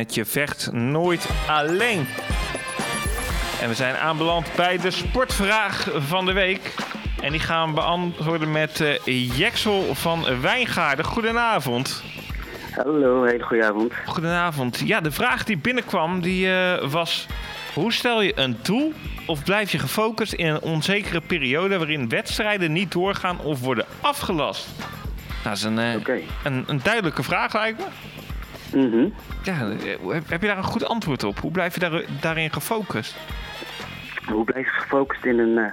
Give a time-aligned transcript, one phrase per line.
[0.00, 2.06] Met je vecht nooit alleen.
[3.60, 6.74] En we zijn aanbeland bij de sportvraag van de week.
[7.22, 11.04] En die gaan we beantwoorden met uh, Jeksel van Wijngaarden.
[11.04, 12.02] Goedenavond.
[12.74, 13.92] Hallo, hele goede avond.
[14.06, 14.82] Goedenavond.
[14.84, 17.26] Ja, de vraag die binnenkwam die, uh, was...
[17.74, 18.92] Hoe stel je een doel
[19.26, 21.78] of blijf je gefocust in een onzekere periode...
[21.78, 24.68] waarin wedstrijden niet doorgaan of worden afgelast?
[24.78, 24.88] Nou,
[25.42, 26.24] dat is een, uh, okay.
[26.44, 27.84] een, een duidelijke vraag lijkt me.
[28.76, 29.12] Mm
[29.42, 29.54] Ja,
[30.08, 31.38] heb, heb, je daar een goed antwoord op?
[31.38, 33.16] Hoe blijf je daar, daarin gefocust?
[34.26, 35.64] Hoe blijf je gefocust in een uh,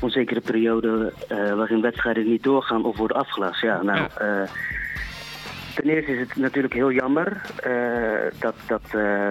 [0.00, 3.62] onzekere periode uh, waarin wedstrijden niet doorgaan of worden afgelast?
[3.62, 4.40] Ja, nou, ja.
[4.42, 4.48] Uh,
[5.74, 7.40] ten eerste is het natuurlijk heel jammer
[8.38, 8.82] dat, dat,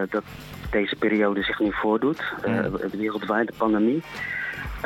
[0.09, 0.23] dat
[0.71, 2.77] deze periode zich nu voordoet, mm.
[2.91, 4.04] wereldwijd, de pandemie.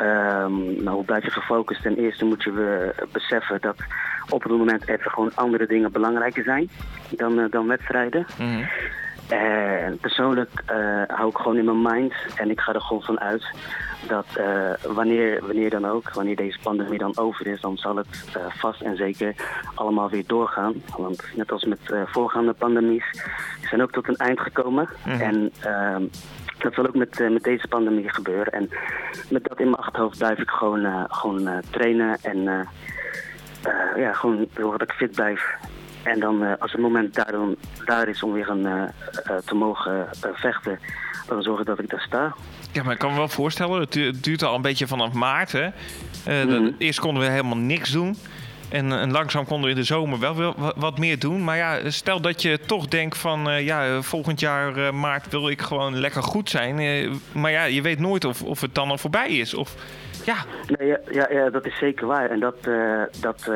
[0.00, 1.82] Um, nou, hoe blijf je gefocust?
[1.82, 3.76] Ten eerste moet je beseffen dat
[4.28, 6.68] op het moment even gewoon andere dingen belangrijker zijn
[7.10, 8.26] dan, uh, dan wedstrijden.
[8.38, 8.64] Mm
[9.28, 13.20] En persoonlijk uh, hou ik gewoon in mijn mind en ik ga er gewoon van
[13.20, 13.44] uit
[14.08, 18.24] dat uh, wanneer, wanneer dan ook, wanneer deze pandemie dan over is, dan zal het
[18.48, 19.34] vast en zeker
[19.74, 20.74] allemaal weer doorgaan.
[20.96, 23.04] Want net als met voorgaande pandemies
[23.68, 24.88] zijn ook tot een eind gekomen.
[25.04, 25.20] Mm -hmm.
[25.20, 26.04] En ehm,
[26.66, 28.52] dat zal ook met, met deze pandemie gebeuren.
[28.52, 28.70] En
[29.30, 32.68] met dat in mijn achterhoofd blijf ik gewoon, gewoon trainen en
[33.96, 35.54] ja, gewoon zorgen dat ik fit blijf.
[36.02, 38.90] En dan als het moment daar, dan, daar is om weer een,
[39.44, 40.78] te mogen vechten,
[41.26, 42.34] dan zorgen dat ik daar sta.
[42.72, 45.52] Ja, maar ik kan me wel voorstellen, het duurt, al een beetje vanaf maart.
[45.52, 45.66] Hè?
[46.44, 46.74] Mm -hmm.
[46.78, 48.16] Eerst konden we helemaal niks doen.
[48.68, 51.44] En, en, langzaam konden we in de zomer wel, wel wat meer doen.
[51.44, 53.48] Maar ja, stel dat je toch denkt van...
[53.48, 56.80] Uh, ja, volgend jaar uh, maart wil ik gewoon lekker goed zijn.
[56.80, 59.54] Uh, maar ja, je weet nooit of, of het dan al voorbij is.
[59.54, 59.74] Of,
[60.24, 60.36] ja.
[60.66, 62.30] Nee, ja, ja, ja, dat is zeker waar.
[62.30, 62.56] En dat...
[63.20, 63.50] dat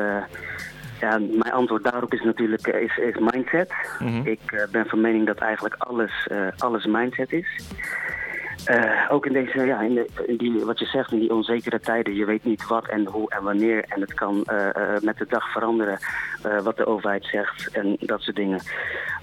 [0.99, 3.73] ja, mijn antwoord daarop is natuurlijk is, is mindset.
[3.99, 4.25] Mm -hmm.
[4.25, 7.59] Ik ben van mening dat eigenlijk alles, alles mindset is.
[8.69, 12.15] Uh, ook in deze, ja, in, de, die, wat je zegt, in die onzekere tijden.
[12.15, 13.85] Je weet niet wat en hoe en wanneer.
[13.87, 15.99] En het kan uh, uh, met de dag veranderen
[16.63, 18.61] wat de overheid zegt en dat soort dingen.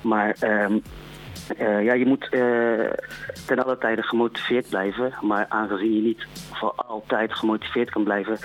[0.03, 0.83] Maar um,
[1.59, 2.91] uh, ja, je moet uh,
[3.47, 5.15] ten alle tijde gemotiveerd blijven.
[5.21, 8.39] Maar aangezien je niet voor altijd gemotiveerd kan blijven...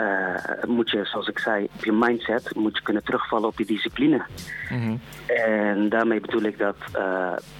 [0.00, 2.54] Uh, moet je, zoals ik zei, op je mindset...
[2.54, 4.22] moet je kunnen terugvallen op je discipline.
[4.70, 5.00] Mm -hmm.
[5.26, 6.76] En daarmee bedoel ik dat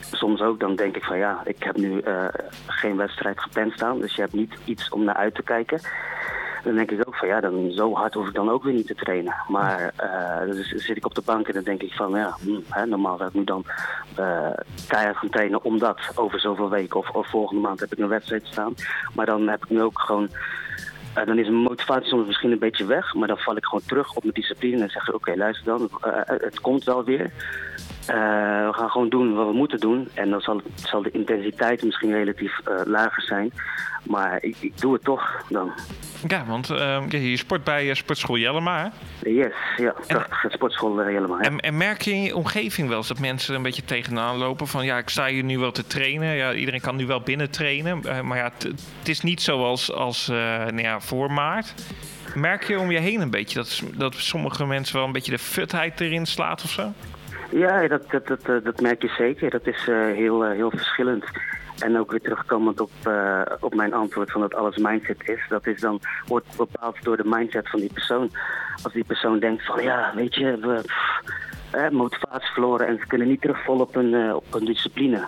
[0.00, 0.60] soms ook...
[0.60, 2.02] dan denk ik van ja, ik heb nu
[2.66, 4.00] geen wedstrijd gepland staan.
[4.00, 5.80] Dus je hebt niet iets om naar uit te kijken
[6.62, 8.86] dan denk ik ook van ja, dan zo hard hoef ik dan ook weer niet
[8.86, 9.34] te trainen.
[9.48, 12.60] Maar uh, dan zit ik op de bank en dan denk ik van ja, hm,
[12.68, 13.64] hè, normaal zou ik nu dan
[14.18, 14.50] uh,
[14.88, 18.46] keihard gaan trainen omdat over zoveel weken of, of volgende maand heb ik een wedstrijd
[18.46, 18.74] staan.
[19.14, 20.28] Maar dan heb ik nu ook gewoon
[21.16, 23.84] uh, dan is mijn motivatie soms misschien een beetje weg, maar dan val ik gewoon
[23.86, 25.90] terug op mijn discipline en zeg ik oké, luister dan,
[26.26, 27.30] het komt wel weer.
[28.10, 28.16] Uh,
[28.66, 30.08] we gaan gewoon doen wat we moeten doen.
[30.14, 33.52] En dan zal, zal de intensiteit misschien relatief uh, lager zijn.
[34.02, 35.72] Maar ik, ik, doe het toch dan.
[36.28, 39.30] Ja, want uh, je sport bij Sportschool Jellema, hè?
[39.30, 39.94] Yes, ja.
[40.06, 41.36] En, sportschool Jellema.
[41.36, 41.42] Ja.
[41.42, 44.66] En, en, merk je in je omgeving wel eens dat mensen een beetje tegenaan lopen?
[44.66, 46.36] Van ja, ik sta hier nu wel te trainen.
[46.36, 48.26] Ja, iedereen kan nu wel binnen trainen.
[48.26, 48.50] maar ja,
[48.98, 51.74] het is niet zoals als, nou ja, voor maart.
[52.34, 55.38] Merk je om je heen een beetje dat, dat sommige mensen wel een beetje de
[55.38, 56.92] futheid erin slaat of zo?
[57.50, 59.50] Ja, dat, dat, dat, dat merk je zeker.
[59.50, 61.24] Dat is uh, heel, uh, heel verschillend.
[61.78, 62.90] En ook weer terugkomend op,
[63.60, 65.46] op mijn antwoord van dat alles mindset is.
[65.48, 68.30] Dat is dan, wordt bepaald door de mindset van die persoon.
[68.82, 73.28] Als die persoon denkt van ja, weet je, we pff, motivatie verloren en ze kunnen
[73.28, 75.26] niet terugvallen op een, op een discipline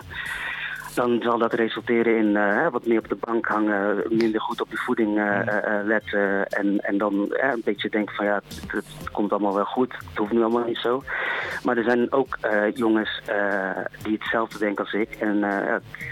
[0.93, 4.69] dan zal dat resulteren in uh, wat meer op de bank hangen, minder goed op
[4.69, 6.47] je voeding uh, uh, letten.
[6.47, 10.17] En, en dan een beetje denken van ja, het, het, komt allemaal wel goed, het
[10.17, 11.03] hoeft nu allemaal niet zo.
[11.63, 12.37] Maar er zijn ook
[12.73, 13.21] jongens
[14.03, 15.09] die hetzelfde denken als ik.
[15.19, 15.39] En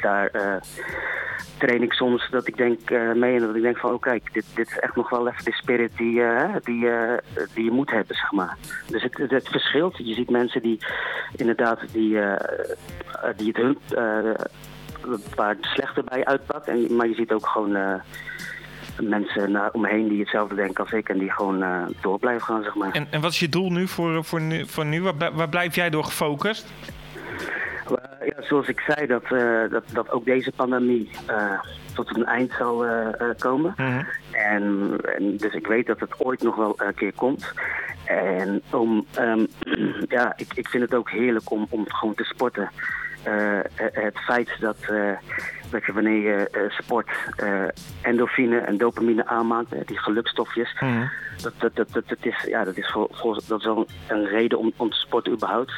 [0.01, 0.31] daar
[1.57, 4.45] train ik soms dat ik denk mee en dat ik denk van oh kijk, dit,
[4.53, 6.21] dit is echt nog wel even de spirit die,
[6.63, 6.89] die,
[7.53, 8.57] die je moet hebben, zeg maar.
[8.87, 9.97] Dus het, verschilt.
[9.97, 10.79] Je ziet mensen die
[11.35, 12.19] inderdaad die,
[13.35, 13.77] die het hun
[15.35, 16.67] het slechter bij uitpakt.
[16.67, 18.01] En, maar je ziet ook gewoon
[18.99, 21.63] mensen naar, omheen die hetzelfde denken als ik en die gewoon
[22.01, 22.91] door blijven gaan, zeg maar.
[22.91, 24.65] En, en wat is je doel nu voor, voor nu?
[24.65, 25.01] Voor nu?
[25.01, 26.73] Waar, waar blijf jij door gefocust?
[28.25, 29.23] Ja, zoals ik zei, dat,
[29.71, 31.09] dat, dat ook deze pandemie
[31.93, 32.85] tot een eind zal
[33.37, 33.73] komen.
[33.77, 34.07] Mm -hmm.
[34.31, 37.53] en, en, dus ik weet dat het ooit nog wel een keer komt.
[38.05, 39.47] En om, um,
[40.17, 42.69] ja, ik, ik vind het ook heerlijk om, om gewoon te sporten.
[43.27, 45.11] Uh, het feit dat, uh,
[45.69, 47.09] dat je wanneer je sport
[48.01, 51.09] endorfine en dopamine aanmaakt, die gelukstofjes, mm.
[51.41, 54.25] dat, dat, dat, dat, dat, is, ja, dat is, voor, voor, dat is wel een
[54.25, 55.73] reden om, om te sporten überhaupt.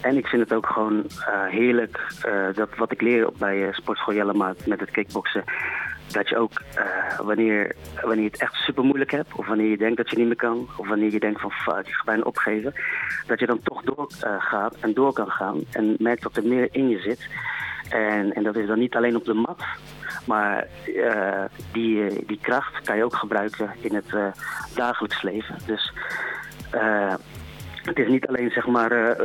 [0.00, 1.06] En ik vind het ook gewoon
[1.48, 2.00] heerlijk
[2.54, 5.44] dat wat ik leer op bij Sportschool Jellema met het kickboksen
[6.06, 6.62] dat je ook
[7.22, 10.26] wanneer, wanneer je het echt super moeilijk hebt, of wanneer je denkt dat je niet
[10.26, 12.74] meer kan, of wanneer je denkt van fuck, ik ga bijna opgeven,
[13.26, 16.88] dat je dan toch doorgaat en door kan gaan en merkt dat er meer in
[16.88, 17.28] je zit.
[17.88, 19.62] En, en dat is dan niet alleen op de mat,
[20.26, 24.34] maar uh, die, eh, die kracht kan je ook gebruiken in het
[24.74, 25.56] dagelijks leven.
[25.66, 25.92] Dus
[27.82, 29.16] het is niet alleen zeg maar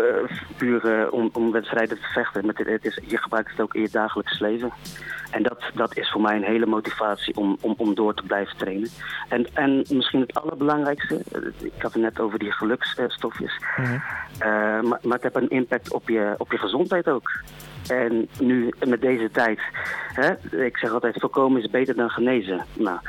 [0.58, 2.46] puur om, om wedstrijden te vechten.
[2.46, 4.72] Met het, het is, je gebruikt het ook in je dagelijks leven.
[5.32, 8.58] En dat, dat is voor mij een hele motivatie om, om, om door te blijven
[8.58, 8.90] trainen.
[9.30, 11.22] En, en misschien het allerbelangrijkste,
[11.60, 13.60] ik had het net over die geluksstofjes.
[13.78, 14.02] Mm -hmm.
[14.88, 17.32] maar, maar het heeft een impact op je, op je gezondheid ook.
[17.88, 19.60] En nu met deze tijd,
[20.14, 22.66] hè, ik zeg altijd, voorkomen is beter dan genezen.
[22.74, 23.00] Nou,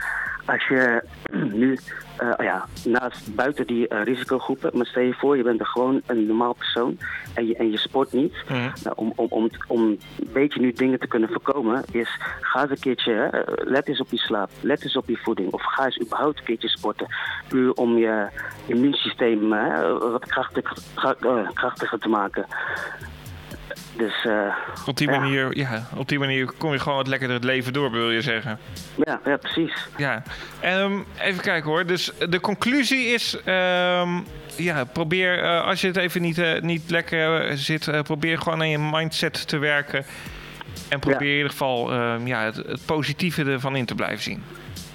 [0.48, 1.02] als je
[1.62, 1.78] nu,
[2.22, 6.00] uh, ja, naast buiten die uh, risicogroepen, maar stel je voor, je bent er gewoon
[6.06, 6.98] een normaal persoon
[7.34, 8.34] en je, en je sport niet.
[8.48, 8.72] Mm.
[8.82, 10.00] Nou, om, om, om, om een
[10.32, 14.10] beetje nu dingen te kunnen voorkomen, is ga eens een keertje, hè, let eens op
[14.10, 15.52] je slaap, let eens op je voeding.
[15.52, 17.06] Of ga eens überhaupt een keertje sporten.
[17.48, 18.26] Puur om je
[18.66, 20.72] immuunsysteem hè, wat krachtig,
[21.54, 22.46] krachtiger te maken.
[23.98, 24.56] Dus, uh,
[24.86, 25.88] op, die manier, ja.
[25.96, 28.58] op die manier kom je gewoon wat lekkerder het leven door, wil je zeggen.
[28.96, 29.88] Ja, ja precies.
[29.96, 30.22] Ja.
[30.64, 31.86] Um, even kijken hoor.
[31.86, 33.38] Dus de conclusie is...
[33.46, 38.02] Um, ja, probeer, uh, als je het even niet, uh, niet lekker zit...
[38.02, 40.04] probeer gewoon aan je mindset te werken.
[40.88, 41.30] En probeer ja.
[41.30, 44.42] in ieder geval um, ja, het, het positieve ervan in te blijven zien.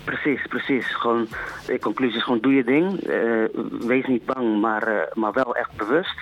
[0.03, 0.95] Precies, precies.
[0.95, 1.27] Gewoon,
[1.65, 3.00] de conclusie is gewoon doe je ding.
[3.88, 6.15] wees niet bang, maar, maar wel echt bewust.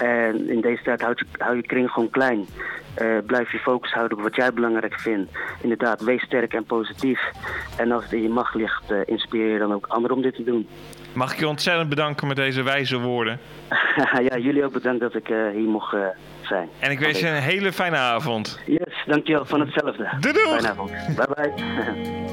[0.00, 2.46] En in deze tijd houd je, hou je kring gewoon klein.
[3.02, 5.32] Uh, blijf je focus houden op wat jij belangrijk vindt.
[5.62, 7.20] Inderdaad, wees sterk en positief.
[7.76, 10.34] En als het in je macht ligt, uh, inspireer je dan ook anderen om dit
[10.34, 10.68] te doen.
[11.12, 13.38] Mag ik je ontzettend bedanken met deze wijze woorden?
[14.28, 15.96] ja, jullie ook bedankt dat ik uh, hier mocht
[16.42, 16.68] zijn.
[16.78, 18.60] En ik wens je een hele fijne avond.
[18.66, 19.44] Yes, dankjewel.
[19.44, 20.08] Van hetzelfde.
[20.20, 20.48] Doei doei.
[20.48, 20.90] Fijne avond.
[21.16, 22.28] Bye bye.